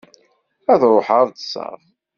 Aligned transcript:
Ad 0.71 0.81
ruḥeɣ 0.91 1.17
ad 1.21 1.29
ṭṭseɣ. 1.33 1.77